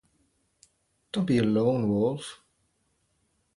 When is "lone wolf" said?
1.43-2.41